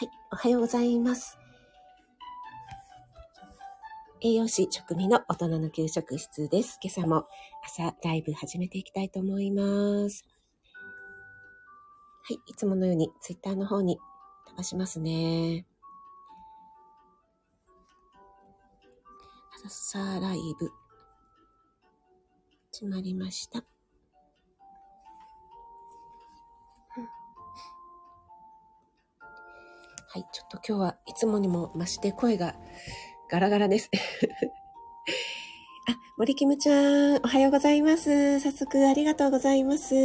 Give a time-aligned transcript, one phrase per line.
[0.00, 1.38] はい、おはようございます。
[4.22, 6.78] 栄養士食味の大人の給食室です。
[6.82, 7.26] 今朝も
[7.62, 10.24] 朝ライブ始めていきたいと思います。
[12.22, 13.98] はい、いつものようにツイッターの方に
[14.46, 15.66] 飛ばしますね。
[19.66, 20.70] 朝ライブ
[22.72, 23.62] 始まりました。
[30.12, 32.56] はい、ちょっと今日はいつもにも増して声が
[33.30, 33.88] ガラガラです。
[35.88, 38.40] あ、森キムちゃん、おはようございます。
[38.40, 39.94] 早速ありがとうございます。
[39.94, 39.98] あ、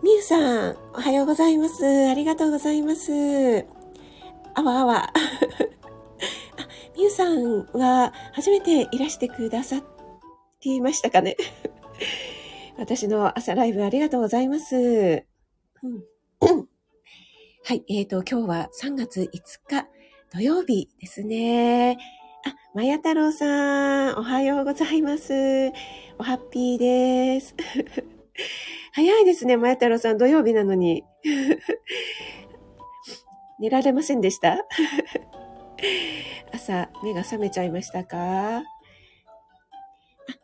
[0.00, 1.84] みゆさん、おはようございます。
[1.84, 3.66] ありがとうございます。
[4.54, 5.10] あわあわ。
[5.10, 5.12] あ、
[6.96, 9.82] みゆさんは初めていらしてくださっ
[10.60, 11.36] ていましたかね
[12.78, 14.76] 私の朝ライブありがとうございます。
[14.76, 16.04] うん
[17.66, 19.88] はい、えーと、今日は3月5日
[20.30, 21.96] 土曜日ですね。
[22.46, 25.32] あ、まや太郎さん、おはようございます。
[26.18, 27.54] おハッピーです。
[28.92, 31.04] 早いですね、まや太郎さん、土曜日なのに。
[33.58, 34.58] 寝られませんでした？
[36.52, 38.58] 朝、目が覚めちゃいましたか？
[38.58, 38.62] あ、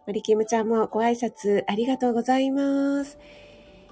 [0.06, 3.18] マリキムちゃんもご挨拶ありがとうございます。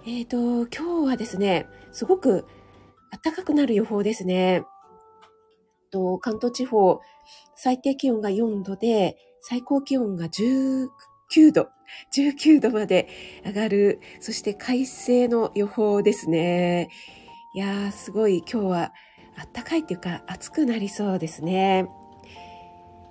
[0.06, 2.46] えっ、ー、と、今日はですね、すごく
[3.10, 4.64] 暖かくなる予報ですね。
[5.90, 7.00] と関東地方、
[7.54, 11.68] 最低気温が4度で、最高気温が19度、
[12.14, 13.08] 19度まで
[13.44, 16.90] 上がる、そして快晴の予報ですね。
[17.54, 18.92] いやー、すごい今日は
[19.54, 21.88] 暖かいっていうか暑くなりそうですね。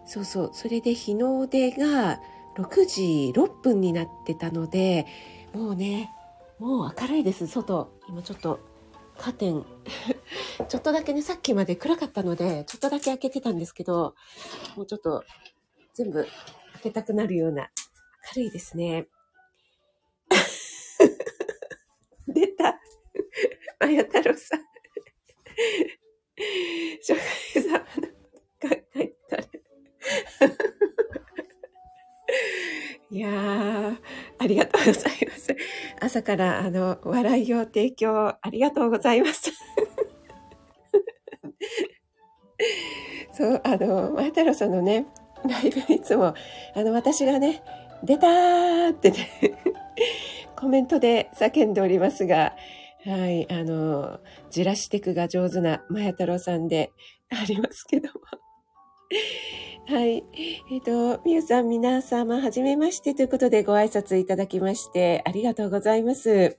[0.06, 2.22] そうそう、それで日の出が
[2.58, 5.06] 6時6分になってたので、
[5.53, 6.12] もうね、
[6.59, 7.92] もう明るいです、外。
[8.08, 8.59] 今ちょっと
[9.17, 9.65] カーテン
[10.69, 14.15] ちょっとだけね、さっきまで暗かったので、ちょっとだけ開けてたんですけど、
[14.75, 15.23] もうちょっと
[15.93, 16.23] 全部
[16.73, 17.69] 開けたくなるような
[18.35, 19.07] 明るいですね。
[22.27, 22.79] 出た。
[23.79, 24.61] あや太郎さん。
[27.00, 27.13] 初
[27.53, 27.85] 回様の
[28.69, 29.44] 考えたら。
[33.09, 33.97] いや、
[34.38, 35.56] ありがとうございます。
[36.01, 39.50] 朝からあの、笑いを提供ありがとうございます。
[43.31, 45.06] そう、あの、前太郎さんのね、
[45.47, 46.34] ライブいつも、
[46.75, 47.63] あの、私がね、
[48.03, 49.29] 出たーってね、
[50.57, 52.57] コメントで叫んでおりますが、
[53.06, 54.19] はい、あの、
[54.50, 56.91] じらしてくが上手な前太郎さんで
[57.29, 58.16] ありますけども。
[59.90, 60.25] はい。
[60.36, 66.58] えっ、ー、と、みゆさん、皆様、はじめましてということでご挨拶いただきまして、ありがとうございます。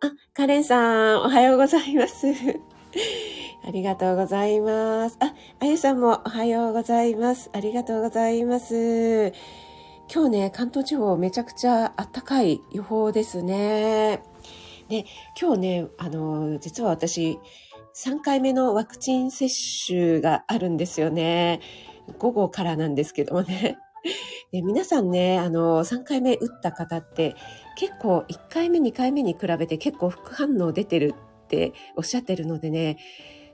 [0.00, 2.28] あ、カレンさん、おはようございます。
[3.62, 5.18] ありがとうございます。
[5.20, 7.50] あ、あゆさんもおはようございます。
[7.52, 9.34] ありがとうございます。
[10.10, 14.22] 今日ね、関東地方めちゃくちゃ暖かい予報ですね。
[14.88, 15.04] で、
[15.38, 17.38] 今日ね、あの、実は私、
[17.94, 19.48] 3回目のワクチン接
[19.86, 21.60] 種があるんですよね。
[22.18, 23.78] 午後からなんですけどもね。
[24.52, 27.34] で皆さんね、あの、3回目打った方って
[27.76, 31.14] 結構1回目、2回目に比べて結構副反応出てる
[31.44, 32.96] っておっしゃってるのでね、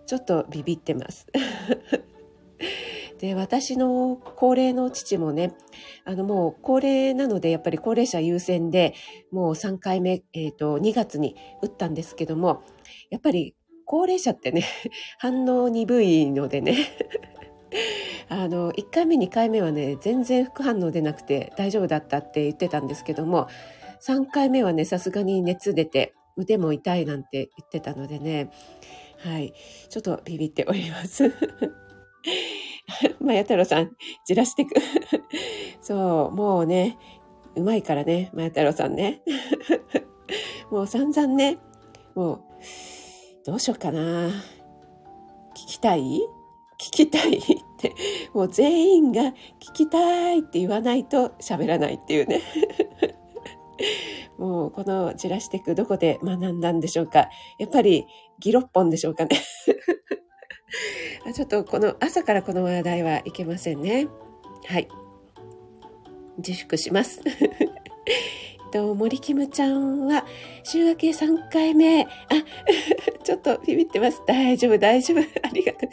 [0.06, 1.26] ちょっとビビってます。
[3.18, 5.54] で、私の高齢の父もね、
[6.04, 8.94] あのもう高齢なのでやっぱり高齢者優先で
[9.30, 12.62] もう3回目、えっ、ー、と、2月に打ったんですけども、
[13.10, 13.54] やっぱり
[13.86, 14.64] 高齢者ってね、
[15.18, 16.76] 反応鈍いのでね、
[18.28, 23.46] あの、1回目、2回目はね、全然副反応出なくて大丈夫だったって言ってたんですけども、
[24.00, 28.50] 3回目はね、さすがに熱出て腕も痛いなんて言ってたのでね、
[29.18, 29.54] はい、
[29.88, 31.32] ちょっとビビっております。
[33.20, 33.96] まや太郎さん、
[34.26, 34.74] じらしてく。
[35.80, 36.98] そう、もうね、
[37.54, 39.22] うまいからね、まや太郎さんね。
[40.70, 41.58] もう散々ね、
[42.14, 42.40] もう、
[43.46, 44.00] どうしようかな。
[44.30, 44.32] 聞
[45.54, 46.20] きたい？
[46.78, 47.40] 聞きたいっ
[47.78, 47.94] て、
[48.34, 52.42] もう全員が聞きたいって言わないと喋らないっていうね。
[54.36, 57.28] もうこのじらしていくどこで学んだんでしょうか。
[57.58, 58.04] やっぱり
[58.40, 59.40] ギロッポンでしょうかね。
[61.32, 64.08] ちょっとこの朝からこの話題はいけませんね。
[64.66, 64.88] はい。
[66.38, 67.20] 自粛します。
[68.70, 70.24] と、森キムちゃんは、
[70.62, 72.04] 週明け3回目。
[72.04, 72.08] あ、
[73.24, 74.22] ちょっとビビってます。
[74.26, 75.18] 大丈夫、大丈夫。
[75.42, 75.90] ありがとう。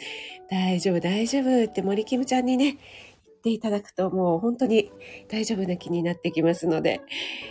[0.50, 4.90] 大丈夫、大丈夫って森キムちゃんにね、言っていただくともう本当に
[5.28, 7.00] 大丈夫な気になってきますので、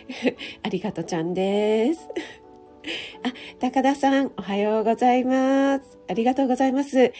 [0.64, 2.10] ありがとうちゃんです。
[3.24, 6.00] あ、高田さん、おはようございます。
[6.08, 7.14] ありがとうございます。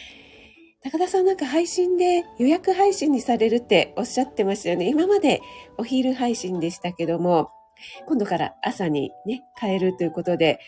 [0.84, 4.86] 高田さんなんか配信で予約配信にされるっておっしゃってましたよね。
[4.86, 5.40] 今まで
[5.78, 7.48] お昼配信でしたけども、
[8.06, 10.60] 今度から朝にね、変えるということで、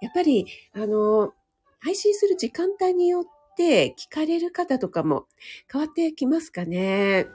[0.00, 1.32] やっぱり、あの、
[1.80, 3.24] 配信する時間帯によっ
[3.56, 5.26] て聞かれる方とかも
[5.70, 7.26] 変わってきますかね。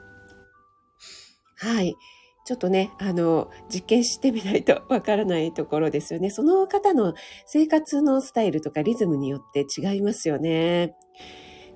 [1.56, 1.96] はい。
[2.44, 6.30] ちょっとね、あの、実験してみないとわからないところですよね。
[6.30, 10.94] その方の生活のスタイルとかリズムによって違いますよね。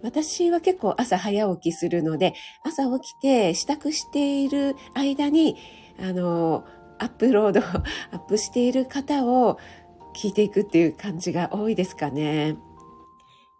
[0.02, 5.56] 私は結構朝早起きするので、朝起きて支度している間に、
[5.98, 6.64] あの、
[7.00, 7.60] アップロード、
[8.12, 9.58] アップしている方を
[10.14, 12.56] 聞いていくっていう感じが多いですかね。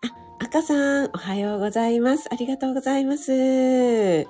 [0.02, 2.28] あ、赤さん、おはようございます。
[2.30, 3.32] ありがとうございます。
[3.32, 4.26] えっ、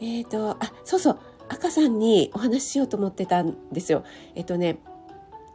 [0.00, 4.02] ー、と、あ、そうそう、赤さんにお話ししようと思ってたんですよ。
[4.34, 4.78] えっ、とね、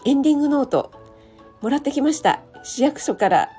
[0.05, 0.91] エンディングノート、
[1.61, 2.41] もらってきました。
[2.63, 3.49] 市役所から。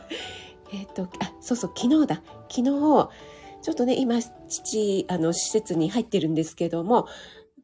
[0.72, 2.16] えっ、と、あ、そうそう、昨日だ。
[2.50, 2.64] 昨日、
[3.62, 7.06] ちょっとね、今、父、あの、施設に入ってるんですけども、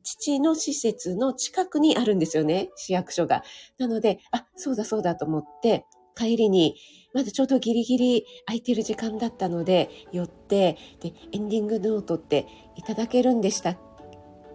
[0.03, 3.43] 父の施設の近くにあるんですよね、市役所が。
[3.79, 5.85] なので、あ、そうだそうだと思って、
[6.17, 6.77] 帰りに、
[7.15, 13.75] まだちょうどギリギリ空いてる時間だったので、寄って、で、エンディングノートっていただけるんでした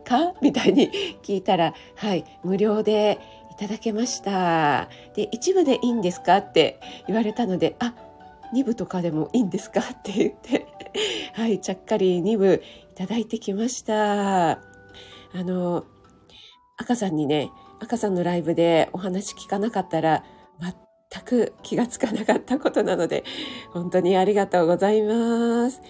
[0.03, 0.33] か？
[0.42, 0.92] みたいに
[1.24, 3.19] 聞いたら、はい、無料で
[3.51, 4.89] いただけました。
[5.15, 6.38] で、一部でいいんですか？
[6.38, 7.95] って言われたので、あ、
[8.53, 9.80] 2部とかでもいいんですか？
[9.81, 10.68] って言って、
[11.33, 14.75] はい、ちゃっかり2部いただいてきました。
[15.36, 15.86] あの、
[16.78, 17.52] 赤さんにね、
[17.82, 20.24] 赤さんのライブでお話聞かなかったら、
[21.12, 23.26] 全く気がつかなかったことなので、
[23.72, 25.82] 本当にありがとうございます。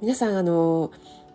[0.00, 0.90] 皆さん、あの、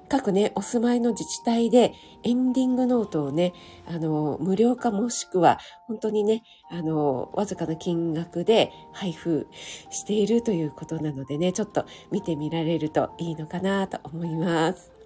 [0.10, 3.54] 各ね、お住まいの自治体でエンディングノートをね、
[3.88, 5.58] あの、無料かもしくは、
[5.88, 9.48] 本当にね、あの、わずかな金額で配布
[9.90, 14.97] しているということなのでね、ちょっと見てみられるといいのかなと思います。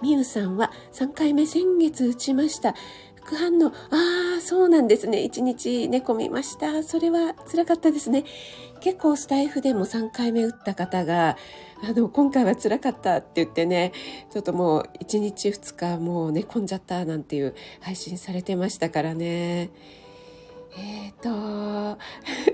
[0.00, 2.74] みゆさんは3回目先月打ちました。
[3.16, 5.18] 副反応、ああ、そうなんですね。
[5.18, 6.84] 1日寝込みました。
[6.84, 8.24] それは辛かったですね。
[8.80, 11.36] 結構スタイフでも3回目打った方が、
[11.82, 13.92] あの、今回は辛かったって言ってね、
[14.30, 19.70] ちょっともう1日2日もう寝込んじゃったなんていう配信されてましたからね。
[20.76, 21.98] えっ、ー、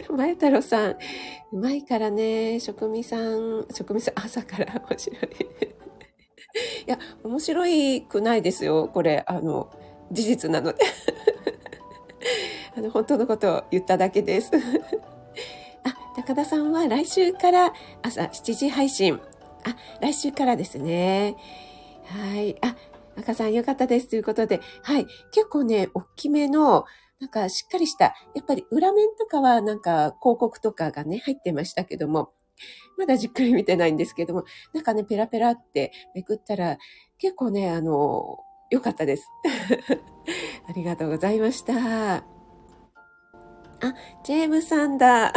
[0.08, 0.96] と、 前太郎さん、う
[1.52, 5.20] まいからね、職味さん、職味さん、朝から面白い。
[6.86, 9.70] いや、面白いくないですよ、これ、あの、
[10.12, 10.78] 事実なので。
[12.76, 14.50] あの、本当のことを言っただけです
[15.84, 15.96] あ。
[16.16, 17.72] 高田さんは来週から
[18.02, 19.20] 朝7時配信。
[19.64, 21.36] あ、来週からですね。
[22.04, 22.56] はい。
[22.62, 22.76] あ、
[23.16, 24.08] 赤さんよかったです。
[24.08, 25.06] ということで、はい。
[25.32, 26.84] 結構ね、大きめの、
[27.20, 32.32] なんかしっかりした、やっぱり裏面とかはなんか広告とかがね、入ってましたけども、
[32.96, 36.78] まだじっくり見てないんですけども、なんかね、ペラペラってめくったら、
[37.18, 38.38] 結構ね、あの、
[38.70, 39.28] 良かったです。
[40.68, 42.24] ありがとうございました。
[43.84, 45.32] あ、ジェームさんだ。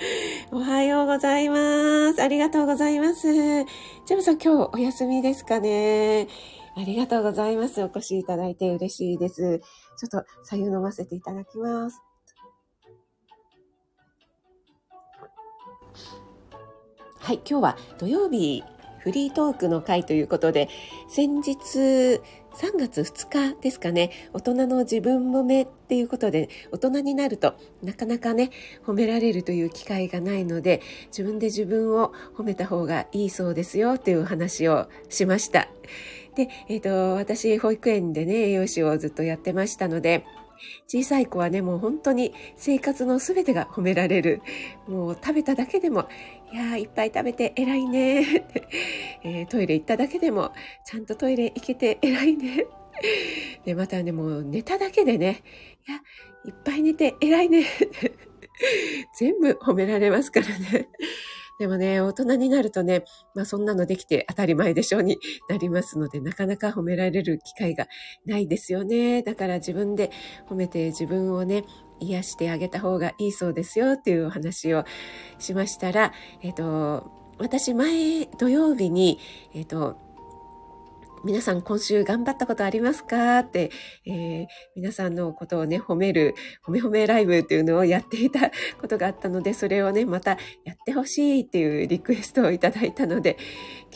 [0.50, 2.22] おはようございます。
[2.22, 3.32] ありがとうございます。
[3.32, 6.26] ジェームさん今日お休みですかね。
[6.74, 7.82] ありがとうございます。
[7.82, 9.60] お越しいただいて嬉しいです。
[9.98, 12.02] ちょっと左右飲ませていただきます。
[17.22, 18.64] はい、今日は土曜日
[18.98, 20.68] フリートークの会ということで、
[21.08, 22.20] 先日3
[22.76, 28.50] 月2日ですかね、大人の自分褒めっていうことで、大人になるとなかなかね、
[28.84, 30.82] 褒められるという機会がないので、
[31.16, 35.68] 自分で自分を褒めた方がいいそうですよという話をしました。
[36.34, 40.24] で、えっ、ー、と、私、保育園でね、栄養士をずっとやってましたので、
[40.86, 44.42] 小さい子はね、もう本当に生活の全てが褒められる。
[44.86, 46.08] もう食べただけでも、
[46.52, 48.44] いやー、いっぱい食べて偉いね。
[49.24, 50.52] えー、トイレ行っただけでも、
[50.84, 52.66] ちゃんとトイレ行けて偉いね。
[53.64, 55.42] で、またね、もう寝ただけでね、
[55.88, 55.96] いや、
[56.44, 57.64] いっぱい寝て偉いね。
[59.18, 60.88] 全部褒められますからね。
[61.62, 63.04] でもね、大人になるとね、
[63.36, 67.86] まあそんなのできて当たり前でしょうに なりますので、なかなか褒められる機会が
[68.26, 69.22] ないですよね。
[69.22, 70.10] だから自分で
[70.48, 71.64] 褒めて自分をね、
[72.00, 74.84] 癒してあげた方がいいそうですよっていうお話を
[75.38, 79.20] しましたら、えっ、と、私前土曜日に、
[79.54, 79.98] えっ、と、
[81.24, 83.38] 皆さん今週頑張ったことありますか？
[83.40, 83.70] って、
[84.06, 86.34] えー、皆さんのことをね、褒める、
[86.66, 88.50] 褒め褒めライブっていうのをやっていた
[88.80, 90.32] ことがあったので、それをね、また
[90.64, 93.36] やってほしいっていうリクエストをいただいたので、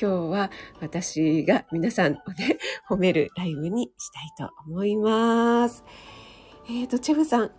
[0.01, 5.85] 今日は私が皆さんをね、褒めるライブにしたいと思います。
[6.69, 7.51] えっ、ー、と、チェフさん、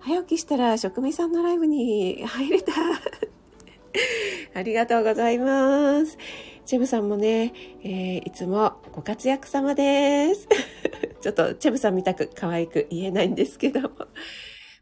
[0.00, 2.72] 早起きしたら職味さんのライブに入れた。
[4.54, 6.18] ありがとうございます。
[6.66, 7.52] チェブさんもね、
[7.82, 10.48] えー、いつもご活躍様です。
[11.20, 13.90] ちょっとチェブさんみたく可愛く言えないんですけども。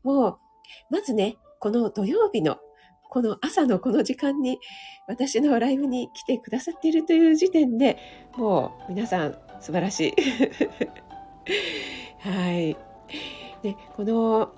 [0.03, 0.39] もう、
[0.91, 2.59] まずね、この土曜日の
[3.09, 4.59] この朝のこの時間に
[5.07, 7.99] 私のライブに来てくださっているという時点で
[8.37, 10.15] もう皆さん素晴らしい。
[12.19, 12.77] はい。
[13.63, 14.53] で、この、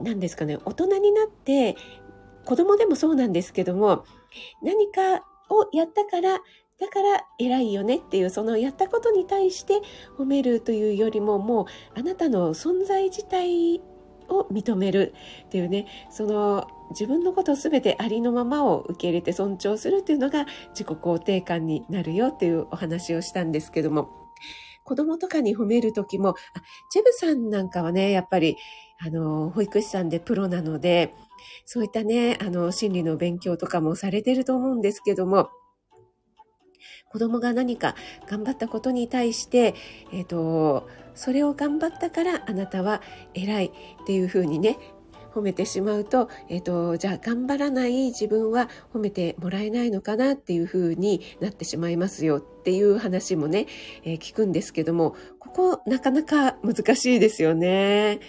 [0.00, 1.76] 何ですかね、大人になって
[2.44, 4.04] 子供でもそうなんですけども
[4.62, 6.40] 何かをやったから
[6.80, 9.80] だから偉いよねっていうそのやったことに対して
[10.18, 11.66] 褒めるというよりももう
[11.98, 13.80] あなたの存在自体
[14.28, 15.14] を認める。
[15.46, 24.08] っていうねその自分のことを全てありのままを受け入れて尊重するっていうのが自己肯定感になるよっていうお話をしたんですけども。
[24.82, 26.34] 子供とかに褒める時もあ
[26.90, 28.56] チェブさんなんかはねやっぱり
[28.98, 31.14] あの保育士さんでプロなので
[31.64, 35.50] そういったねあの心理の勉強とかもされてると思うんですけども
[37.10, 37.96] 子供が何か
[38.28, 39.74] 頑張ったことに対して、
[40.12, 43.02] えっ、ー、と、それを頑張ったからあなたは
[43.34, 43.70] 偉いっ
[44.06, 44.78] ていうふうにね、
[45.34, 53.66] 褒めてしまうと、えっ、ー、と、じゃあ頑張らない自分は褒めてもらえないのかなっていうふうになってしまいますよっていう話もね、
[54.04, 58.20] えー、聞くんですけども、ここなかなか難しいですよね。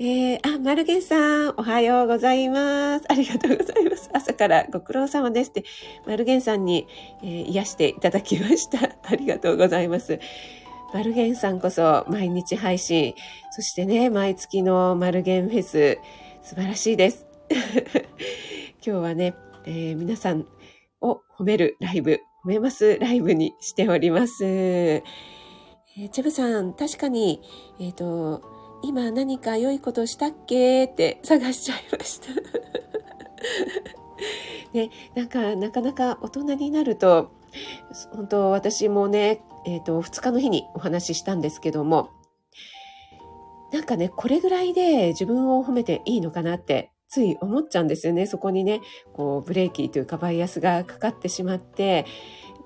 [0.00, 3.04] えー、あ、マルゲンさん、おはようございます。
[3.08, 4.10] ありがとうございます。
[4.12, 5.62] 朝からご苦労様ですって、
[6.04, 6.88] マルゲンさんに、
[7.22, 8.96] えー、癒していただきました。
[9.08, 10.18] ありがとうございます。
[10.92, 13.14] マルゲンさんこそ毎日配信、
[13.52, 15.98] そしてね、毎月のマルゲンフェス、
[16.42, 17.28] 素晴らしいです。
[18.84, 20.44] 今日はね、えー、皆さん
[21.02, 24.44] を褒めるライブ、褒めますライブにしております。
[24.44, 27.40] えー、チェブさん、確かに、
[27.78, 28.53] えっ、ー、と、
[28.84, 30.84] 今何か良いことしたっけ？
[30.84, 32.28] って探しちゃいました。
[34.74, 37.30] ね、なんか、なかなか大人になると、
[38.12, 42.10] 本当私もね、えっ、ー、と、2日の日にお話ししたんですけども、
[43.72, 48.26] なんかね、これぐらいで自分を褒めていいのかなって、つい思っちゃうんですよね。
[48.26, 48.80] そこにね、
[49.12, 52.04] こう、ブレーキというかバイアスがかかってしまって、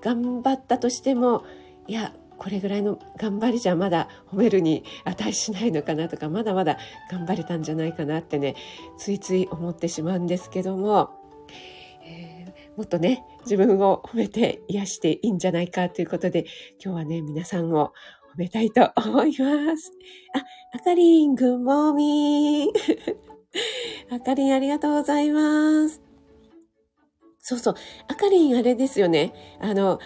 [0.01, 1.43] 頑張ったとしても、
[1.87, 6.77] いや、これぐらいの頑張りじゃまだ褒めるに値しないのかなとかまだまだ
[7.11, 8.55] 頑張れたんじゃないかなってね
[8.97, 11.11] ついつい思ってしまうんですけども、
[12.03, 16.45] えー、もっとね自分を褒めて癒していいんじゃないかということで
[16.83, 17.93] 今日はね皆さんを
[18.35, 19.91] 褒めたいと思います。
[20.33, 20.43] あ、
[20.77, 24.15] あかりん、グッモーミー。
[24.15, 26.01] あかりん、ありがとうございます。
[27.39, 27.75] そうそう。
[28.07, 29.33] あかりん、あれですよね。
[29.59, 29.99] あの、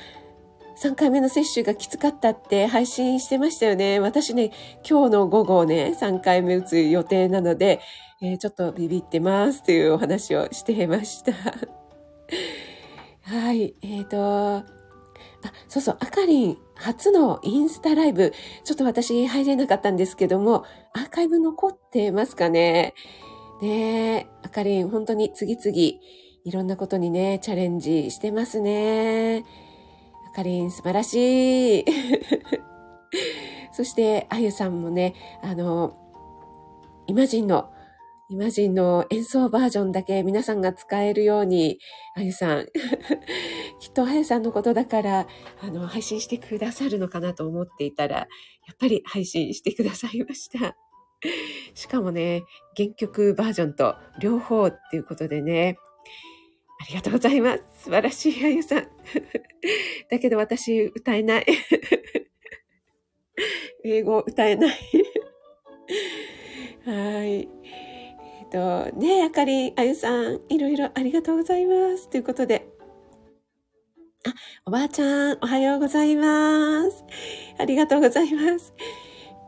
[0.75, 3.99] 3回目の接種がきつかったって配信してましたよね。
[3.99, 4.51] 私ね、
[4.87, 7.79] 今日の午後ね、3回目打つ予定なので、
[8.21, 11.33] えー、ちょっとビビってますというお話をしてました。
[13.21, 13.75] はい。
[13.81, 14.65] えっ、ー、と、
[15.43, 22.93] あ、そうそう、あかりん、初のインスタライブ、ちょっと私入れなかったんですけども、アーカイブ残ってますかね
[23.61, 25.99] ねえ、あかりん、本当に次々、
[26.45, 29.45] いろんなことにね、チャレンジしてますね。
[30.33, 31.85] かりん素晴らしい。
[33.71, 35.97] そして、あゆさんもね、あの、
[37.07, 37.71] イマジンの、
[38.29, 41.79] イマジンの演奏バージョンだけ皆さんが使えるように、
[42.15, 42.65] あゆさん、
[43.79, 45.27] きっとあゆさんのことだから、
[45.61, 48.25] あの、配信してくださるのかなと思っていたら、や
[48.73, 50.75] っぱり配信してくださいました。
[51.73, 52.43] しかもね、
[52.75, 55.77] 原曲バージョンと両方っていうことでね、
[56.83, 57.63] ありがとうございます。
[57.85, 58.79] 素晴らしいあゆさん。
[60.11, 61.45] だけど私歌えない。
[63.85, 64.75] 英語歌えない。
[66.85, 67.47] はい。
[67.63, 72.09] えっ、ー、と、ね、あかりあゆさん、いろいろありがとうございます。
[72.09, 72.67] ということで。
[74.25, 74.33] あ、
[74.65, 77.05] おばあちゃん、おはようございます。
[77.59, 78.73] ありがとうございます。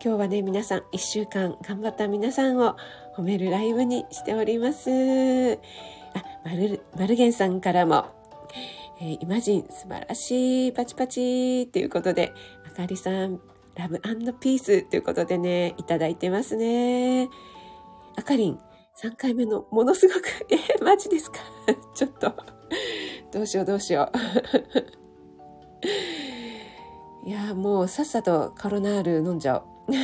[0.02, 2.78] 今日はね、皆さん、一週間頑張った皆さんを
[3.18, 5.60] 褒めるライブにしております。
[6.46, 8.06] マル、マルゲンさんからも、
[9.02, 12.34] えー、イマジン素晴らしい、パチパチということで、
[12.72, 13.42] あかりさん、
[13.76, 14.00] ラブ
[14.40, 17.30] ピースということでね、いただいてますね。
[18.16, 18.60] あかりん、
[19.02, 20.22] 3回目のものすごく、
[20.52, 21.40] えー、マジですか？
[21.96, 22.32] ちょっと、
[23.34, 24.12] どうしようどうしよ
[27.26, 27.28] う。
[27.28, 29.96] いや、もうさっさとカロナール飲んじゃおう。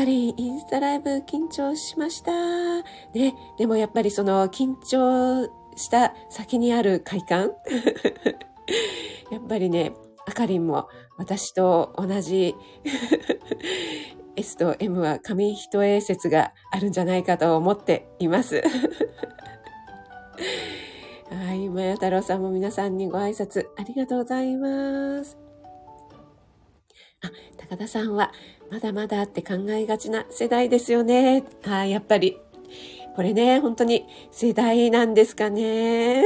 [0.00, 2.32] かりインスタライブ緊張しました。
[3.12, 5.44] ね、でもやっぱりその緊張
[5.76, 7.50] した先にある快感
[9.30, 9.92] やっぱりね、
[10.26, 10.88] あかりんも
[11.18, 12.54] 私と同じ
[14.36, 18.62] S と M は紙一重説があるんじゃないかと思っています。
[21.28, 25.36] はい、まや太郎さんも皆さんにご挨拶ありがとうございます。
[27.22, 27.30] あ、
[27.70, 28.32] 高田さんは、
[28.68, 31.44] まだまだって考えがちな世代ですよね。
[31.64, 32.36] あやっぱり。
[33.14, 36.24] これね、本当に世代なんですかね。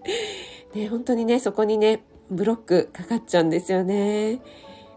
[0.74, 4.40] ね、本当にね、そこにね、ブロックかかっちゃうんですよね。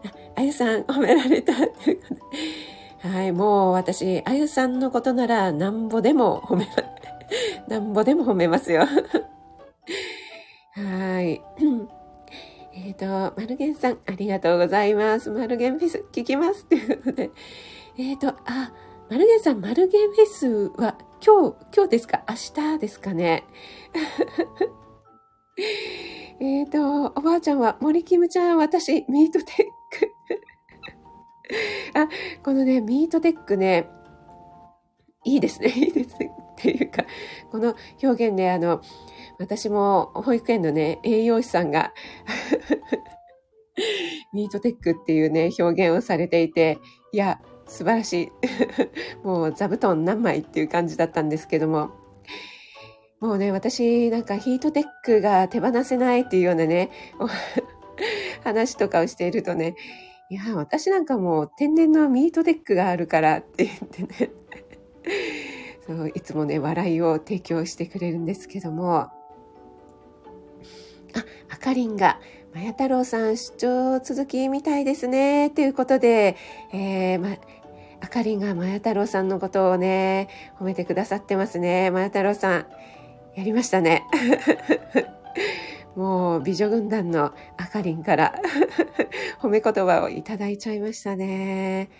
[0.06, 1.52] あ、あゆさん褒められた。
[1.52, 6.66] はい、もう私、あゆさんのことならなんぼでも褒め、
[7.68, 8.86] なんぼでも褒めますよ。
[10.72, 11.42] はい。
[12.94, 15.30] えっ、ー、と、マルゲンさん、ありがとうございます。
[15.30, 16.64] マルゲンフェス、聞きます。
[16.66, 17.30] ということで。
[17.98, 18.72] えっ、ー、と、あ、
[19.10, 20.46] マルゲンさん、マルゲンフェス
[20.80, 22.22] は今日、今日ですか？
[22.28, 22.34] 明
[22.74, 23.42] 日ですかね？
[26.40, 29.46] えっと、おばあちゃんは、森キムちゃん、私、ミートテッ
[29.98, 30.12] ク
[31.98, 32.08] あ、
[32.44, 33.88] このね、ミートテックね、
[35.24, 36.30] いいですね、いいですね。
[36.64, 37.04] ていうか、
[37.50, 38.80] この表現ね、あの、
[39.38, 41.92] 私も保育園のね、栄養士さんが
[44.32, 46.78] ミートテックっていうね、表現をされていて、
[47.12, 48.32] いや、素晴らしい。
[49.26, 51.90] もう座布団何枚っていう感じだったんですけども、
[53.20, 56.90] もうね、私なんかヒートテックが手放せないっていうようなね、
[58.42, 59.76] 話とかをしているとね、
[60.30, 64.30] いや、私なんかもう天然のミートテックがあるからって言ってね、
[65.86, 69.12] そういつもね、笑いを提供してくれるんですけども、あ、
[71.50, 72.20] あかりんが、
[72.54, 75.50] まや太郎さん出張続きみたいですね。
[75.50, 76.36] ということで、
[76.72, 77.36] えー、ま、
[78.00, 81.90] あかりんがまや太郎さんのことをね、褒めてくださってますね。
[81.90, 82.66] まや太郎さん、
[83.36, 84.04] やりましたね。
[85.96, 88.34] もう美女軍団のあかりんから
[89.40, 91.90] 褒め言葉をいただいちゃいましたね。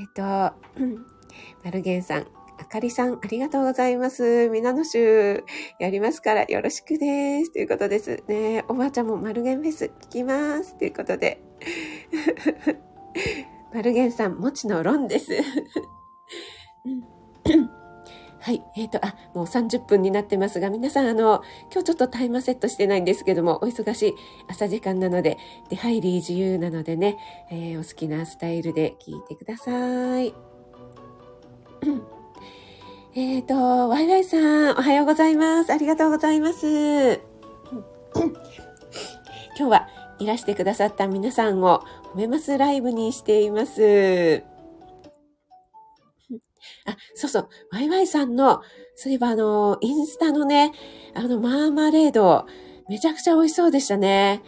[0.00, 0.56] えっ、ー、と、
[1.64, 2.26] マルゲンさん、
[2.76, 4.50] かりさん、ありがとうございます。
[4.50, 5.44] 皆の衆、
[5.78, 7.52] やりますからよろしくです。
[7.54, 8.66] ということですね。
[8.68, 10.76] おばあちゃんもマルゲンフェス聞きます。
[10.76, 11.40] ということで。
[13.72, 15.32] マルゲンさん、もちの論です。
[18.40, 18.62] はい。
[18.76, 24.14] えっ、ー、と、あ、もう30分になってますが、皆さん、あの、今日ちょっとタイマーセットしてないんですけども、お忙しい
[24.48, 25.38] 朝時間なので、
[25.70, 27.16] 出入り自由なのでね、
[27.50, 30.34] えー、お好きなスタイルで聞いてください。
[33.18, 35.72] えっ、ー、と、ワイワイさん、おはようございます。
[35.72, 37.18] ありがとうございます。
[38.14, 38.28] 今
[39.56, 44.44] 日はいらしてくださった皆さんを褒めますライブにしています。
[46.84, 48.60] あ、そうそう、ワイワイさんの、
[48.96, 50.72] そういえばあの、インスタのね、
[51.14, 52.44] あの、マーマレード、
[52.90, 54.42] めちゃくちゃ美味しそうでしたね。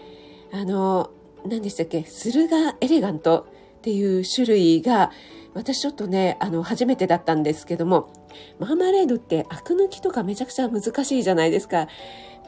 [0.53, 1.09] あの、
[1.47, 3.47] 何でしたっけ、スルガエレガント
[3.79, 5.11] っていう種類が、
[5.59, 8.13] 私ちょっとね、あの、初めてだったんですけども、
[8.61, 11.89] マーマレードってアク抜きとかめちゃくちゃ難しいじゃないですか。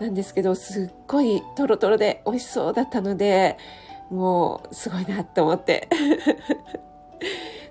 [0.00, 3.58] なんですけど、すっごいトロトロで美味しそうだったので、
[4.10, 5.88] もう、すごいなって思って。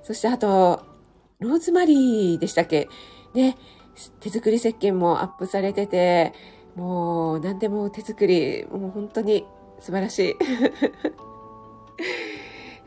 [0.03, 0.83] そしてあと、
[1.39, 2.89] ローズマリーでしたっけ？
[3.33, 3.55] ね、
[4.19, 6.33] 手作り石鹸もアップされてて、
[6.75, 9.45] もう何でも手作り、もう本当に
[9.79, 10.35] 素晴らしい。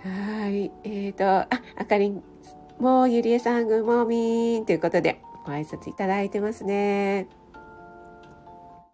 [0.06, 0.70] はい。
[0.84, 2.22] えっ、ー、と、あ、あかりん
[2.82, 7.28] もうゆりえさん、ぐもみんということで、ご挨拶いただいてますね。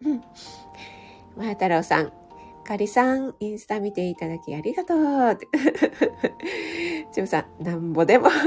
[0.05, 0.21] うん。
[1.35, 2.13] まや太郎さん、
[2.63, 5.39] かりさん、インスタ見ていただきありがとう。
[7.11, 8.29] ちむさん、なんぼでも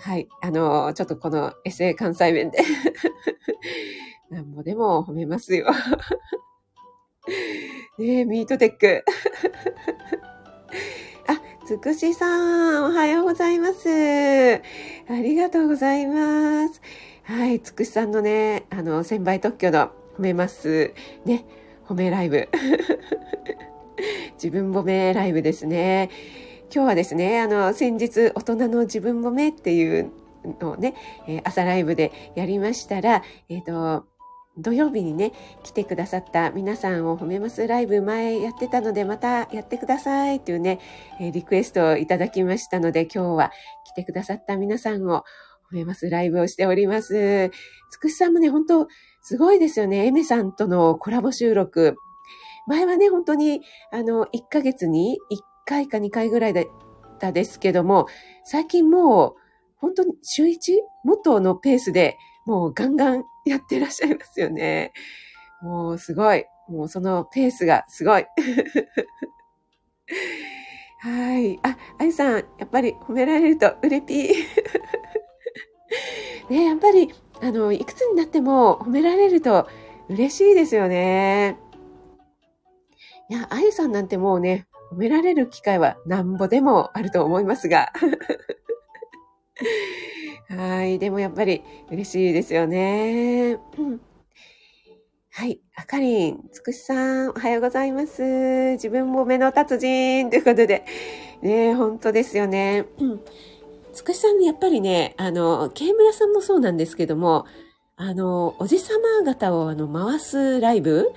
[0.00, 0.26] はい。
[0.40, 2.60] あの、ちょっとこのエセ関西弁で
[4.30, 5.70] なんぼでも褒めますよ
[7.98, 9.04] ねえ、ミートテック
[11.64, 13.88] つくしさん、おはようございます。
[13.88, 14.60] あ
[15.14, 16.82] りがとうございます。
[17.22, 20.92] はい、つくしさんのね、あの、千倍特許の褒めます。
[21.24, 21.44] ね、
[21.86, 22.48] 褒めライブ。
[24.42, 26.10] 自分褒めライブですね。
[26.74, 30.10] 今日はですね、あの、先日、大人の自分褒めっていう
[30.60, 30.94] のをね、
[31.28, 34.06] え、朝ライブでやりましたら、えっ、ー、と、
[34.58, 40.78] 土曜日にね、来てくださった皆さんを褒めますライブ前やってたのでまたやってくださいというね、
[41.18, 43.52] リクエストをいただきましたので今日は
[43.84, 45.24] 来てくださった皆さんを
[45.72, 47.50] 褒めますライブをしております。
[47.90, 48.88] つくしさんもね、本当
[49.22, 50.06] すごいですよね。
[50.06, 51.96] エメさんとのコラボ収録。
[52.66, 56.64] 前はね、本当にあの、1ヶ月に1回か2回ぐらいだっ
[57.18, 58.06] たですけども、
[58.44, 59.34] 最近もう
[59.76, 60.58] 本当に週 1?
[61.04, 64.92] 元のペースでもうガンガン やってらっしゃいますよね。
[65.62, 66.44] もうすごい。
[66.68, 68.26] もうそのペースがすごい。
[71.00, 71.58] はい。
[71.62, 74.28] あ、あゆさん、やっぱり褒められるとうれぴー。
[76.48, 79.68] ね、やっぱり、あの、いくつになっても褒められると
[80.08, 81.58] 嬉しいですよね。
[83.28, 87.92] いや、あゆさんなんてもうね、褒められる機会はなんぼでもあると思いますが。
[90.56, 90.98] はい。
[90.98, 93.58] でもやっぱり嬉しいですよね。
[95.30, 95.60] はい。
[95.74, 98.22] あかりん、つくしさん、おはようございます。
[98.72, 100.84] 自分も目の達人ということで。
[101.40, 102.84] ね本当ですよね。
[102.98, 103.20] うん。
[103.94, 107.46] つくしさんね、やっぱりね、あの、ケ村さんもそうなんですけども、
[107.96, 111.12] あの、おじさま方をあの、回すライブ？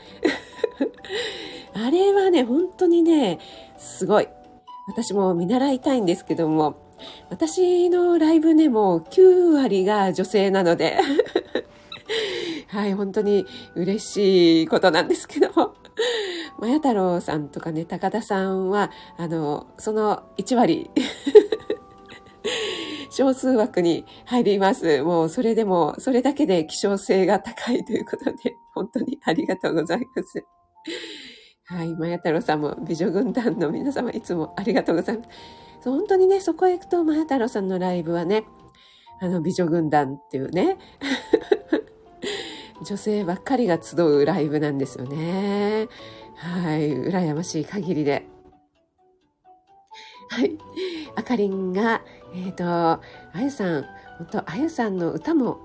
[1.74, 3.40] あれはね、本当にね、
[3.78, 4.30] すごい。
[4.88, 6.85] 私も見習いたいんですけども、
[7.30, 10.98] 私のライブね、も9割が女性なので
[12.68, 15.74] はい、本当に嬉しいことなんですけども。
[16.58, 20.90] まや太郎さんとかね、高田さんは、あの、その1割
[23.12, 25.02] 少数枠に入ります。
[25.04, 30.46] もうそれでも、それだけで希少性が高いということで、本当にありがとうございます。
[31.68, 35.30] はい、まや太郎さんも美女軍団の皆様いつもありがとうございます。
[35.92, 38.44] 本当にね、そこへ行くと、まや太郎さんのライブはね、
[39.22, 40.78] あの、美女軍団っていうね、
[42.84, 45.88] 女性ばっかりが集うライブなんですよね。
[46.36, 48.26] はい、羨ましい限りで。
[50.30, 50.58] はい。
[51.16, 52.02] あかりんが、
[52.34, 53.02] えっ、ー、と、あ
[53.40, 53.86] ゆさん、
[54.18, 55.60] 本当あゆさんの歌も、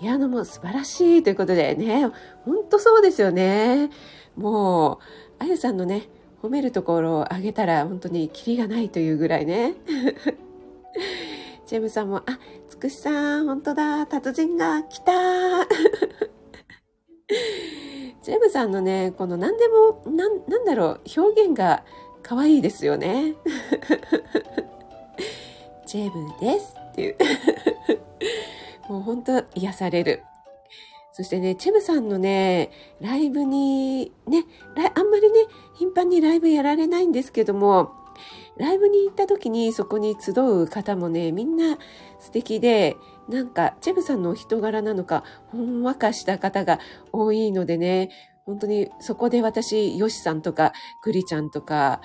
[0.00, 2.10] ピアノも素晴らしいということでね、
[2.44, 3.90] 本当そうですよね。
[4.36, 4.98] もう、
[5.38, 6.08] あゆさんのね、
[6.44, 9.72] 褒めるところをあげたら本当にキリがないというぐらいね。
[11.64, 15.12] ジェムさんも、あ、つくしさん、本当だ、達人が来た
[18.22, 21.82] ジェムさんのね、この何でも、なん、なんだろう、表現が
[22.22, 23.36] 可愛いですよね。
[25.86, 27.16] ジェムですっていう。
[28.90, 30.22] もう本当癒される。
[31.16, 34.44] そしてね、チェムさんのね、ライブに、ね、
[34.96, 37.92] あんまりね、頻繁にライブやられないんですけども、
[38.56, 41.78] ライブに行った時にそこに集う方もね、みんな
[42.18, 42.96] 素敵で、
[43.28, 45.22] なんか、チェムさんのお人柄なのか、
[45.52, 46.80] ほんわかした方が
[47.12, 48.10] 多いのでね、
[48.44, 52.00] 本当にそこで私、ヨシさんとか、クリちゃんとか、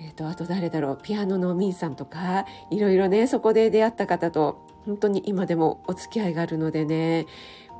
[0.00, 7.26] えっ、ー、と、あと誰だろう、ピアノのミンさんとか、いろいろね、そこで出会った方と、本当に今でもお付き合いがあるのでね、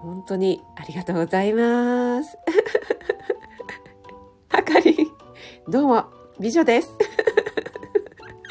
[0.03, 2.39] 本当にありがとうございます。
[4.49, 4.97] はかり、
[5.69, 6.05] どうも、
[6.39, 6.91] 美女です。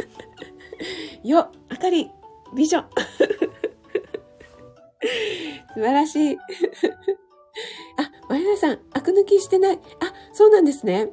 [1.23, 2.11] よ、あかり、
[2.53, 2.83] 美女。
[5.73, 6.37] 素晴らしい。
[6.37, 6.41] あ、
[8.27, 9.75] 前田さん、アク抜きしてない。
[9.75, 9.79] あ、
[10.33, 11.09] そうなんですね。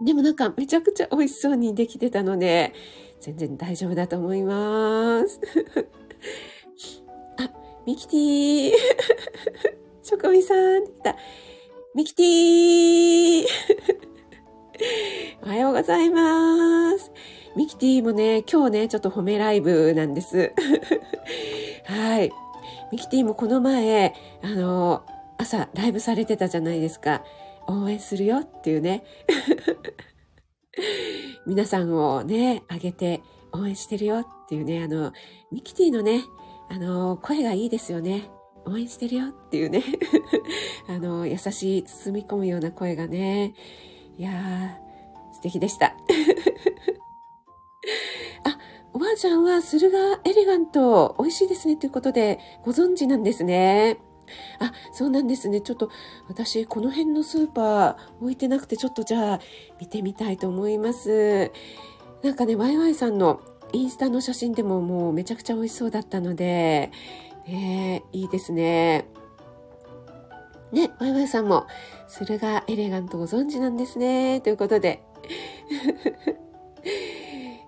[0.00, 2.72] でもなんかめちゃくちゃ美味しそうにできてたので、
[3.20, 5.40] 全然大丈夫だと思います。
[7.88, 8.72] ミキティー。
[10.02, 11.16] ショコミさん、来た。
[11.94, 13.46] ミキティー。
[15.42, 17.10] おはようございます。
[17.56, 20.52] ミキティもね、今日ね、ちょっと褒めライブなんです。
[21.88, 22.30] はい。
[22.92, 25.02] ミキティもこの前、あの、
[25.38, 27.24] 朝ライブされてたじゃないですか。
[27.68, 29.02] 応援するよっていうね。
[31.46, 33.22] 皆さんをね、あげて
[33.54, 35.14] 応援してるよっていうね、あの、
[35.50, 36.22] ミキティのね、
[36.70, 38.30] あの、声がいいですよね。
[38.66, 39.82] 応援してるよっていうね。
[40.88, 43.54] あの、優しい包み込むような声がね。
[44.18, 45.94] いやー、素敵でした。
[48.44, 48.58] あ、
[48.92, 53.98] おばあちゃんは駿河エレガント美味しいですねということでご存知なんですね。
[54.58, 55.60] あ、そうなんですね。
[55.60, 55.90] ちょっと
[56.28, 59.40] 私この辺のスーパー置いてなくてちょっとじゃあ
[59.80, 61.50] 見てみたいと思います。
[62.22, 63.40] なんかね、ワイワイさんの
[63.72, 66.90] インスタの写真でももうめちゃくちゃ美味しそうだったので、
[67.46, 69.06] ね、いいですね。
[70.72, 71.66] ね、ワイワイさんも、
[72.08, 74.42] 駿河エレガントご存知なんですね。
[74.42, 75.02] ということで。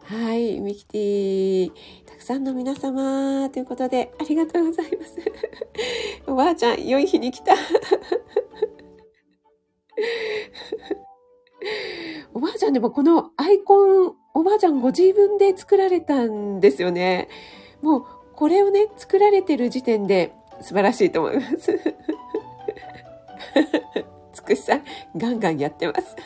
[0.04, 1.72] はい、ミキティ、
[2.04, 5.16] たくさんの皆様、ということで、ありがとうございます。
[6.26, 7.54] おばあちゃん、良い日に来た。
[12.34, 17.28] おばあちゃんでもこのアイコン、おばあちゃんご自分で作られたんですよね。
[17.82, 21.78] もう、これをね、作られてる時点で素晴らしいと思います。
[24.32, 24.84] つくしさん、
[25.16, 26.16] ガンガンやってます。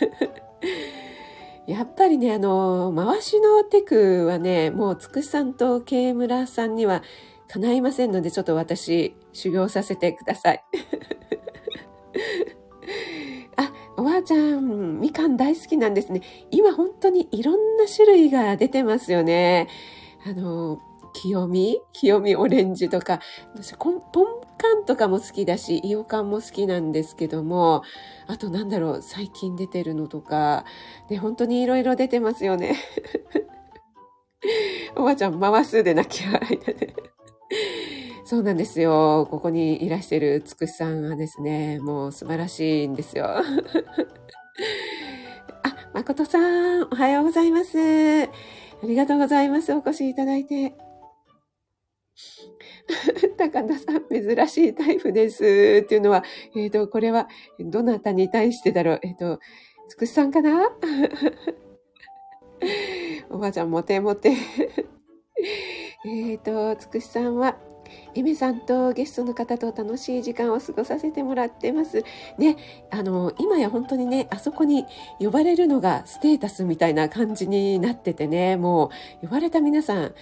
[1.66, 7.02] やっぱりね、あの、回しのテクはね、もうつくしさんと慶村さんには
[7.48, 10.62] 叶いませんので、ちょっと私、修行させてください。
[14.04, 16.20] おばあちゃん、みかん大好きなんですね。
[16.50, 19.66] 今本当にいろんな種類が出てますよね。
[20.26, 20.78] あの、
[21.14, 23.20] 清見清見オレンジとか、
[23.54, 24.02] 私ポン
[24.58, 27.82] カンとかも好きだし、イオカンも好きなんですけども、
[28.26, 30.66] あとなんだろう、最近出てるのとか、
[31.08, 32.76] ね、本当にいろいろ出てますよね。
[34.96, 36.94] おばあちゃん、回すで泣き笑いだね。
[38.26, 39.28] そうなんですよ。
[39.30, 43.26] ここにいらしてるつくしさんはですね、もう素晴らしいんですよ。
[43.36, 43.42] あ、
[45.92, 48.24] 誠さん、おはようございます。
[48.24, 48.28] あ
[48.82, 49.74] りがとうございます。
[49.74, 50.72] お越しいただいて。
[53.36, 55.82] 高田さん、珍しいタイプです。
[55.84, 56.24] っていうのは、
[56.56, 59.00] えっ、ー、と、これは、どなたに対してだろう。
[59.02, 59.38] えっ、ー、と、
[59.88, 60.70] つくしさんかな？
[63.28, 64.32] おばあちゃん、モテモテ。
[66.06, 67.58] えっと、つくしさんは、
[68.14, 72.04] エメさんとゲストの方と楽しい時間を過ごさせてもらってます。
[72.38, 72.56] ね、
[72.90, 74.84] あの、今や本当にね、あそこに
[75.18, 78.90] 呼ばれるのがステータスみたいな感じになっててね、も
[79.22, 80.14] う呼ばれた皆さん、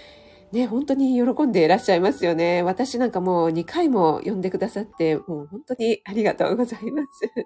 [0.51, 2.61] ね、本当に喜んでいらっしゃいますよね。
[2.61, 7.45] 私なんかもう2回も呼んでくださって、もう本当にありがとうございます。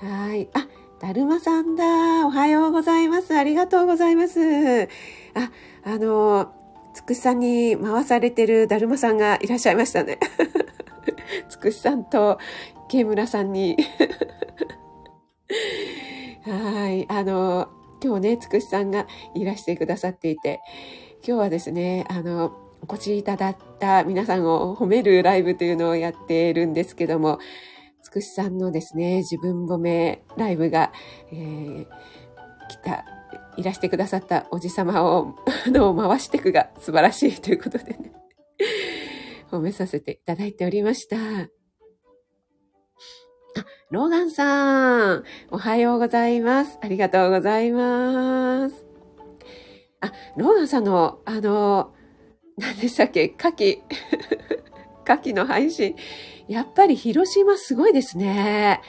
[0.00, 0.48] はい。
[0.54, 0.66] あ、
[1.00, 2.26] だるまさんだ。
[2.26, 3.36] おはようございます。
[3.36, 4.88] ありがとうございます。
[5.34, 5.50] あ、
[5.84, 6.57] あの、
[6.98, 10.18] つくしさんに回されてるだるまさんがいらっしゃいましたね。
[11.48, 12.38] つくしさんと
[12.88, 13.76] ケムラさんに
[16.42, 17.06] はい。
[17.08, 17.68] あの、
[18.02, 19.06] 今日ね、つくしさんが
[19.36, 20.60] いらしてくださっていて、
[21.24, 27.38] 今日はですね、あの、お越しいただった皆さんを褒めるライブというのをやっているんですけども、
[28.02, 30.90] つくしさんのですね、自分褒めライブが、
[31.30, 31.86] えー、
[32.68, 33.04] 来た、
[33.58, 35.34] いらしてくださったおじさまを、
[35.66, 38.12] あの、回してくが素晴らしい ということでね、
[39.50, 41.16] 褒めさせていただいておりました。
[41.16, 41.48] あ、
[43.90, 46.78] ローガンさん、おはようございます。
[46.80, 48.86] ありがとうございます。
[50.00, 51.92] あ、ローガンさんの、あの、
[52.56, 53.34] 何でしたっけ？
[53.36, 53.78] 牡蠣。
[55.04, 55.96] 牡蠣の配信。
[56.46, 58.80] やっぱり広島すごいですね。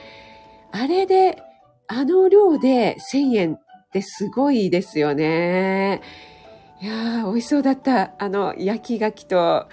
[0.71, 1.41] あれで、
[1.87, 6.01] あの量で1000円ってすごいですよね。
[6.79, 8.13] いやー、美味しそうだった。
[8.19, 9.67] あの、焼き牡蠣と。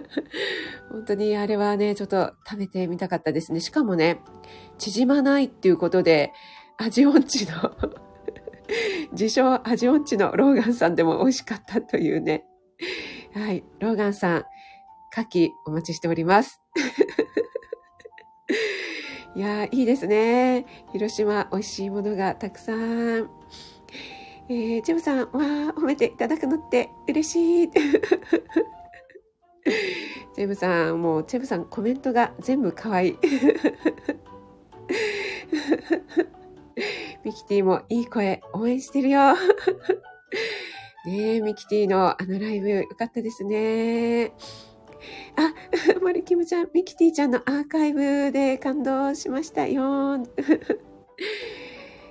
[0.92, 3.60] 本当にあれはね、ちょっと食べてみたかったですね。
[3.60, 4.20] しかもね、
[4.78, 6.32] 縮まないっていうことで、
[6.76, 7.74] 味音痴の
[9.12, 12.44] 自称味音痴のローガンさんでも美味しかったというね。
[13.34, 13.64] はい。
[13.78, 14.44] ローガンさん、
[15.16, 16.60] 牡蠣お待ちしております。
[19.40, 20.66] いやいいですね。
[20.92, 23.30] 広島、美味しいものがたくさん。
[24.50, 27.70] えー、チェブさん、わー、褒めていただくのって嬉しい。
[27.70, 33.18] チェブさん、もう、チェブさん、コメントが全部可愛い。
[37.24, 39.36] ミキティもいい声応援してるよ。
[41.06, 44.34] ねえ、ミキティのあのライブよかったですね。
[45.36, 45.54] あ、
[46.02, 50.18] 森キムちゃん、ミキティちゃんのアーカイブで感動しましたよ。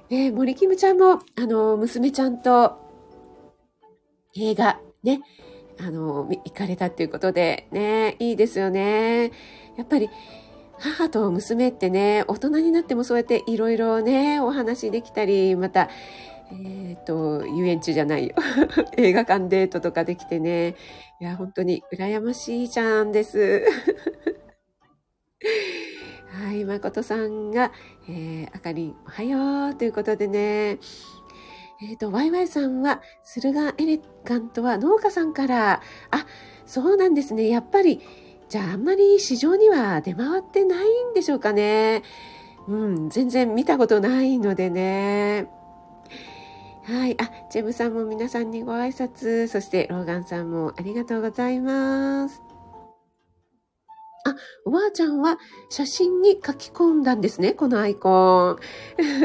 [0.09, 2.77] ね森キムちゃんも、あの、娘ちゃんと
[4.35, 5.21] 映画、ね、
[5.79, 9.31] あの、行かれたっていうことで、ね、いいですよね。
[9.77, 10.09] やっぱり、
[10.79, 15.89] 母と娘ってね、大人になってもそうやっていろいろね、お話できたり、また、
[16.51, 18.35] えっ、ー、と、遊園地じゃないよ。
[18.97, 20.75] 映画館デートとかできてね。
[21.21, 23.65] いや、本当に羨ましいじゃんです。
[26.31, 27.73] はい、誠さんが、
[28.07, 30.79] えー、あかりん、おはようということでね。
[31.81, 36.25] えっ、ー、と、ワイワイさんは、駿河エレガントは農家さんから、あ、
[36.65, 37.49] そうなんですね。
[37.49, 37.99] やっぱり、
[38.47, 42.03] じゃああんまり市場には出回ってないんでしょうかね。
[42.69, 45.58] うん、全然見たことないのでね。
[46.89, 47.15] はい。
[47.21, 52.41] あ、ジェムさんも皆さんにご挨拶、そしてローガンさんもありがとうございます。
[54.25, 55.37] あ、おばあちゃんは
[55.69, 58.57] 写真に書き込んだんですね、このアイコン。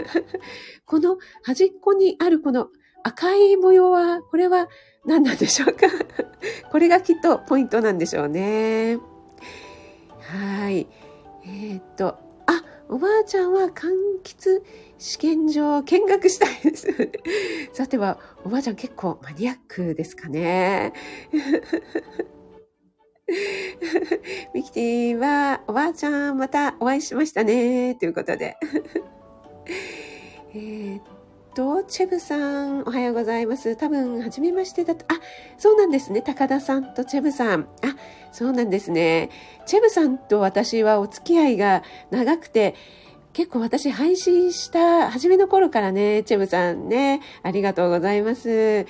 [0.84, 2.68] この端っこにあるこの
[3.02, 4.68] 赤い模様は、これは
[5.06, 5.86] 何なんでしょうか？
[6.70, 8.98] これがきっとポイントなんでしょうね。
[10.20, 10.86] はい。
[11.46, 12.18] えー、っと、
[12.94, 13.90] おばあちゃんは柑
[14.22, 14.62] 橘
[14.98, 16.86] 試験場を見学したいです。
[17.74, 20.92] さては、おばあちゃん結構マニアックですかね。
[24.54, 27.96] ミキティは、おばあちゃんまたお会いしましたね。
[27.96, 28.56] ということで。
[30.54, 31.02] えー、っ
[31.54, 32.36] と、チェブさ
[32.66, 33.76] ん、おはようございます。
[33.76, 35.20] 多分、はじめましてだと、あ、
[35.56, 36.20] そうなんですね。
[36.20, 37.68] 高田さんとチェブさん。
[37.82, 37.96] あ、
[38.32, 39.30] そうなんですね。
[39.64, 42.74] チェブさんと私はお付き合いが長くて、
[43.32, 48.50] 結構私配信した初めの頃からね、チェムさんね、ありがとうございます。
[48.50, 48.86] えっ、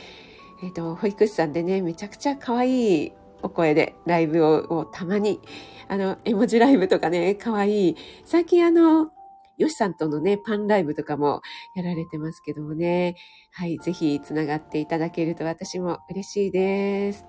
[0.71, 5.39] ー、と、保育士さんでね、めちゃくちゃ可愛いお声でライブをたまに、
[5.87, 7.97] あの、絵文字ライブとかね、可愛い。
[8.25, 9.11] 最近あの、
[9.59, 11.43] ヨシさんとのね、パンライブとかも
[11.77, 13.17] やられてますけどもね。
[13.53, 17.25] はい、ぜひ繋がっていただけると私も嬉しいです。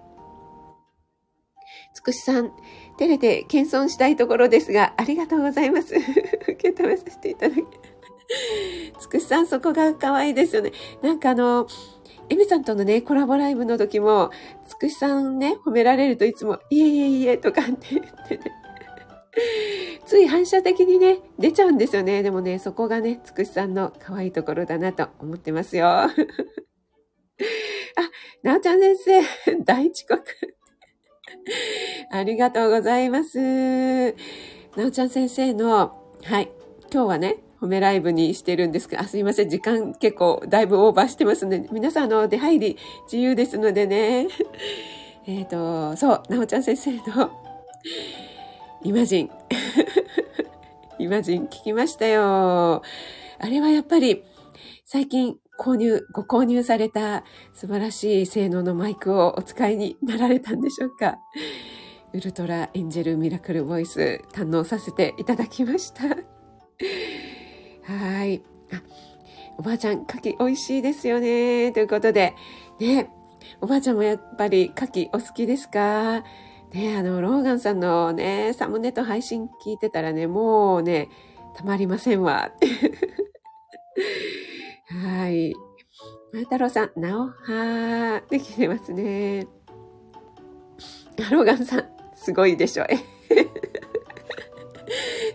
[1.94, 2.52] つくしさん、
[2.98, 5.96] 照れて謙遜したいところですが、ありがとうございます。
[6.48, 7.64] 受け止めさせていただき。
[9.00, 10.72] つくしさん、そこが可愛いですよね。
[11.02, 11.68] なんかあの、
[12.30, 14.32] エミさんとのね、コラボライブの時も、
[14.68, 18.65] つくしさんね、褒められるといつも、いえいえいえとかって言ってね。
[20.06, 22.24] つい反射的にね、出ちゃうんですよね。
[22.24, 25.88] でもね、そこがね、つくしさんの可愛いところだなと思ってますよ。
[25.88, 26.10] あ、
[28.44, 29.22] なおちゃん先生、
[29.64, 30.24] 大遅刻。
[32.12, 34.12] ありがとうございます。
[34.76, 36.52] なおちゃん先生の、はい、
[36.92, 41.68] 今日はね、褒めライブにしてるんですが、あすいません、時間結構だいぶオーバーしてますね。
[41.72, 44.28] 皆さんあの出入り自由ですのでね。
[45.28, 47.32] えっ、と、そう、なおちゃん先生の
[48.86, 49.32] イマジン。
[51.00, 52.84] イマジン聞きましたよ。
[53.40, 54.24] あれはやっぱり
[54.86, 61.18] 最近購入、ご購入された素晴らしい性能のマイクをお使いになられたんでしょうか。
[62.14, 66.04] ウルトラエンジェルミラクルボイス堪能させていただきました。
[67.92, 68.44] はい。
[68.72, 68.84] あ、
[69.58, 71.72] おばあちゃん、牡蠣美味しいですよね。
[71.72, 72.36] ということで、
[72.80, 73.10] ね、
[73.62, 76.24] おばあちゃんもやっぱり牡蠣お好きですか？
[76.76, 81.08] ね、あの、ローガンさんのね、サムネと配信聞いてたらね、もうね、
[81.56, 82.52] たまりませんわ。
[84.92, 85.54] はい。
[86.34, 89.48] ま太郎さん、なおはーできてますね。
[91.32, 92.86] ローガンさん、すごいでしょ。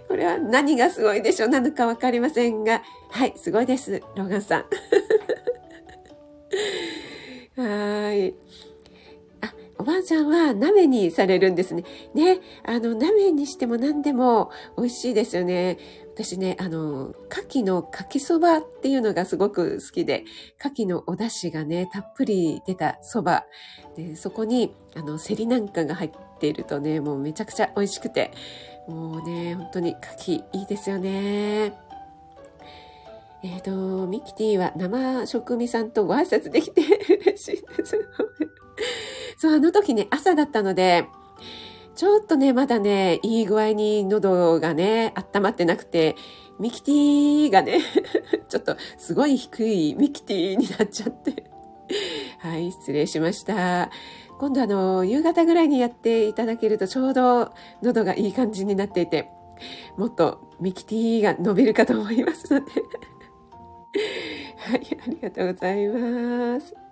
[0.09, 4.67] これは何がすごいでしょうなのかわかりませんが、はい、すごいです、ローガンさん。
[7.57, 8.35] はい。
[9.81, 11.85] おばあちゃんは鍋にされるんですね。
[12.13, 15.79] ね、あの、鍋にしても何でも美味しいですよね。
[16.15, 20.25] 私ね、あの、牡蠣の牡蠣そばっていうのがすごく好きで、
[20.63, 23.47] 牡蠣のお出汁がね、たっぷり出たそば。
[23.97, 28.33] で、そこに、あの、セリなんかが入っているとね、もうめちゃくちゃ美味しくて、
[28.87, 31.73] もうね、本当に牡蠣いいですよね。
[33.43, 36.83] えっ、ー、と、ミキティは生食味さんとご挨拶できて
[37.25, 37.97] 嬉しいです。
[39.41, 41.07] そう、あの時ね、朝だったので、
[41.95, 46.15] ちょっとね、まだね、いい具合に喉がね、温まってなくて、
[46.59, 47.81] ミキティがね、
[48.51, 51.45] ちょっとすごい低いミキティになっちゃって。
[52.41, 53.91] はい、失礼しました。
[54.39, 59.31] 今度あの、夕方ぐらいにやっていただけるとちょうど喉がいい感じになっていて、
[59.97, 62.73] もっとミキティが伸びるかと思いますので。
[64.59, 66.90] はい、ありがとうございます。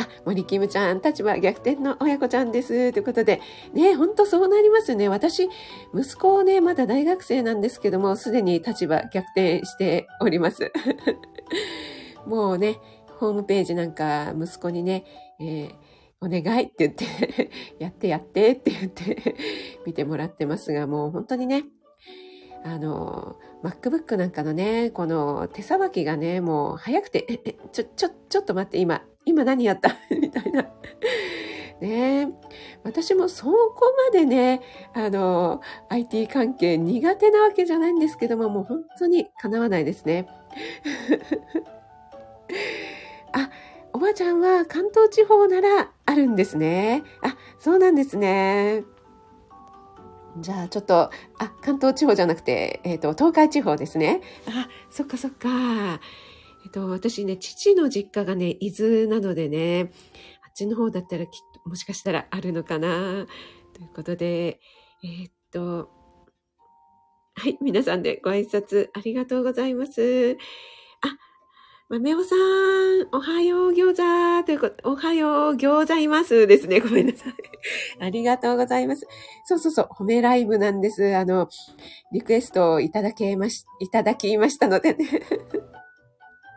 [0.00, 2.92] あ、森キムちゃん、立場逆転の親子ちゃんです。
[2.92, 3.40] ということで、
[3.74, 5.08] ね、ほんとそうなりますね。
[5.08, 5.48] 私、
[5.94, 10.72] 息子をね、まだ大学生なんですけども、すでに立場逆転しております。
[12.26, 12.78] もうね、
[13.18, 15.04] ホームページなんか息子にね、
[15.38, 15.74] えー、
[16.20, 19.36] お願いって言って やってやってって言って
[19.84, 21.64] 見てもらってますが、もう本当にね、
[22.64, 29.96] あの、MacBook なんかのね、この手さばきがね、もう早くて、ちょ、ちょ、ちょっと待って、今、今何やった？
[30.10, 30.66] みたいな。
[31.80, 32.28] ね
[32.84, 33.52] 私もそこ
[34.06, 34.60] までね、
[34.92, 40.26] あの、IT 関係苦手なわけじゃないんですけども、もう本当に叶わないですね。
[43.32, 43.50] あ、
[43.92, 47.02] おばあちゃんは関東地方ならあるんですね。
[47.22, 48.84] あ、そうなんですね。
[50.38, 54.20] じゃあちょっと、あ、関東地方じゃなくて、えっ、ー、と、東海地方ですね。
[54.46, 55.48] あ、そっかそっか。
[56.64, 59.92] えっと、私ね、父の実家がね、伊豆なのでね、
[60.44, 61.30] あっちの方だったらきっ
[61.62, 63.26] と、もしかしたらあるのかな。
[63.74, 64.60] ということで、
[65.02, 65.90] えー、っと、
[67.34, 70.36] はい、皆さんでご挨拶ありがとうございます。
[71.00, 71.16] あ、
[71.88, 76.78] まめおさん、おはよう餃子ということ、おはよう餃子いますですね。
[76.84, 77.34] ごめんなさい。
[77.98, 79.06] ありがとうございます。
[79.44, 81.16] そうそうそう、褒めライブなんです。
[81.16, 81.48] あの、
[82.12, 85.08] リクエストをいただけまし、いただきましたのでね。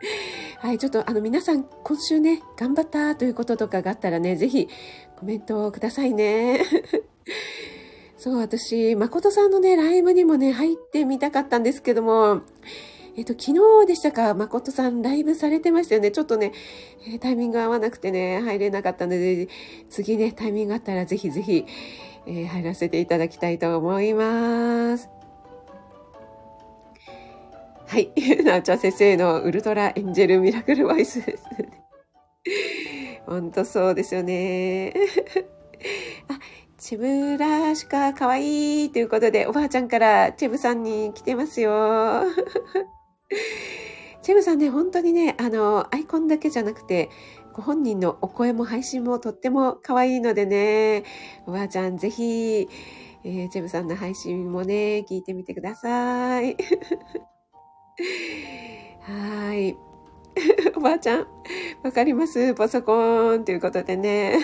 [0.58, 4.68] はい、ちょっとあの皆さん今週ね、頑張ったということとかがあったらね、ぜひ
[5.16, 6.60] コメントをくださいね。
[8.16, 12.42] そう、私、誠さんのね、ライブにもね、入ってみたかったんですけども、
[13.16, 16.10] えっと、昨日でしたか、誠さんライブされてましたよね。
[16.10, 16.52] ちょっとね、
[17.06, 19.48] え、タイミング合わなくてね、入れなかったので、
[19.88, 21.64] 次ね、タイミングあったらぜひぜひ、
[22.26, 25.23] えー、入らせていただきたいと思います。
[27.94, 28.10] はい。
[28.42, 31.44] なおちゃん先生のウルトラエンジェルミラクルボイスです。
[33.24, 34.92] ほんとそうですよね。
[36.26, 36.40] あ、
[36.76, 42.24] チブラシカかわいいということで、おばあちゃんからチェブさんに来てますよ。
[44.22, 47.10] チェブさんね、本当にね、あの、アイコンだけじゃなくて、
[47.52, 51.04] ご本人のお声も配信もとっても可愛いのでね、
[51.46, 52.68] おばあちゃんぜひ、
[53.22, 56.56] えー、チェブさんの配信もね、聞いてみてください。
[59.02, 59.76] はい。
[60.76, 61.26] おばあちゃん、
[61.82, 62.54] わかります？
[62.54, 64.36] パソコンということでね。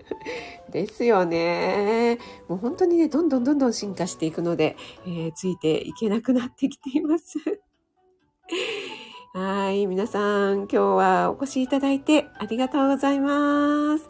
[0.70, 2.18] ですよね。
[2.48, 4.76] もう本当にね、どんどんどんどん進化していくので、
[5.06, 7.38] えー、ついていけなくなってきています。
[9.34, 9.86] はい。
[9.86, 14.08] 皆さん、今日はお越しいただいてありがとうございます。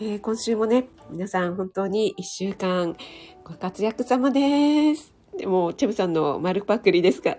[0.00, 2.96] えー、今週もね、皆さん本当に一週間
[3.44, 5.14] ご活躍様です。
[5.36, 7.36] でも、チェムさんの丸パクリですか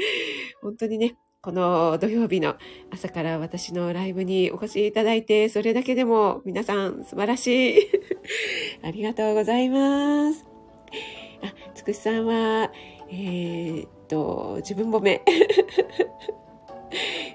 [0.62, 2.56] 本当にね、この土曜日の
[2.90, 7.88] 朝から私のライブにお越しいただいて、それだけでも皆さん素晴らしい。
[8.82, 10.44] ありがとうございます。
[11.42, 12.72] あ、つくしさんは、
[13.10, 15.22] えー、っと、自分褒め。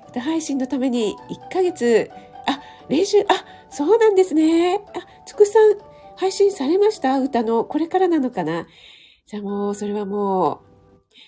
[0.09, 2.09] 歌配信のために1ヶ月、
[2.45, 3.25] あ、練習、あ、
[3.69, 4.81] そうなんですね。
[4.93, 5.77] あ、つくしさん、
[6.17, 7.17] 配信されました？
[7.19, 8.67] 歌の、これからなのかな？
[9.25, 10.70] じゃあもう、それはもう、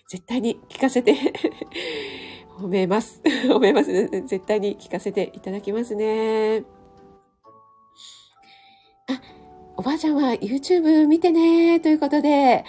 [0.07, 1.15] 絶対に聞かせて
[2.59, 3.21] 褒めます。
[3.47, 6.63] 褒めます、絶対に聞かせていただきますね。
[9.07, 9.21] あ、
[9.75, 12.63] おばあちゃんは YouTube 見てねということで、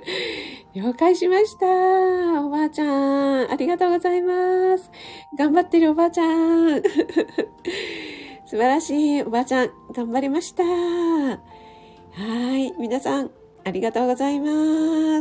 [0.74, 1.66] 了解しました。
[2.44, 4.90] おばあちゃん、ありがとうございます。
[5.38, 6.82] 頑張ってるおばあちゃん。
[8.46, 10.62] 素晴らしいおばあちゃん、頑張りました。
[10.64, 11.38] は
[12.58, 13.30] い、皆さん、
[13.64, 14.46] ありがとうございま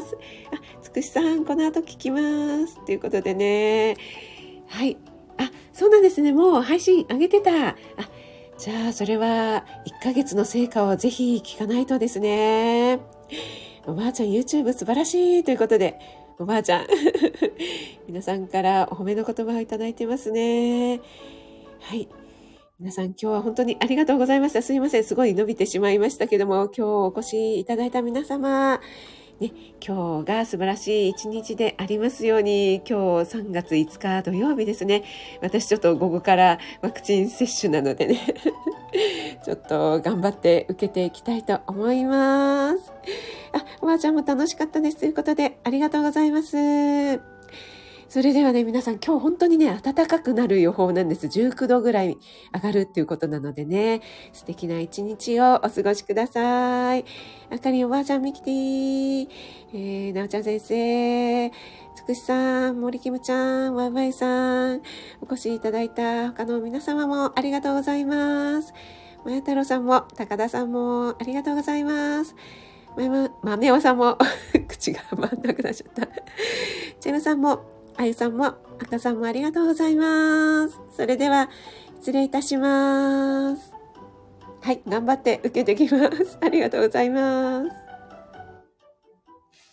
[0.02, 0.18] す。
[0.52, 2.20] あ、さん、この後聞きま
[2.68, 2.84] す。
[2.86, 3.96] ということでね。
[4.68, 4.98] はい。
[5.38, 6.32] あ、そうなんですね。
[6.32, 7.70] もう配信上げてた。
[7.70, 7.76] あ、
[8.58, 13.00] じゃあ、それは1ヶ月の成果をぜひ聞かないとですね。
[13.86, 16.00] おばあちゃん YouTube 素晴らしいということで、
[16.40, 16.88] おばあちゃん。
[18.08, 21.02] 皆さんからお褒めの言葉をいただいてますね。
[21.82, 22.08] はい。
[22.78, 24.62] 皆さん今日は本当にありがとうございました。
[24.62, 25.04] すいません。
[25.04, 28.82] すごい伸びてしまいましたけども、今日お越しいただいた皆様、
[29.40, 29.52] ね、
[29.86, 35.04] 今日が素晴らしい一日でありますように、今日3月5日土曜日ですね。
[35.42, 38.20] 私ちょっと午後からワクチン接種なのでね、
[39.44, 42.94] ちょっと頑張って受けていきたいと思います。
[43.52, 44.98] あ、おばあちゃんも楽しかったです。
[44.98, 47.35] ということで、ありがとうございます。
[48.16, 51.28] それではね、皆さん今日本当にね、暖かくなる予報なんです。
[51.28, 52.18] 19度ぐらい
[52.54, 54.02] 上がるっていうことなのでね、
[54.32, 57.04] 素敵な一日をお過ごしください。
[57.50, 59.28] あかりおばあちゃんみきてー、
[59.74, 61.52] えー、なおちゃん先生、
[61.94, 64.82] つくしさん、森きむちゃん、わいわいさん、
[65.22, 68.74] お越しいただいた他の皆様もありがとうございます。
[69.26, 72.34] まや太郎さんも、高田さんもありがとうございます。
[72.96, 74.18] ま、ま、まめおさんも
[74.70, 76.08] 口が回んなくなっちゃった。
[77.02, 80.80] チェムさんも、あゆさんも、赤さんもありがとうございます。
[80.96, 81.50] それでは、
[82.00, 83.74] 失礼いたします。
[84.62, 86.38] はい、頑張って受けてきます。
[86.42, 87.85] ありがとうございます。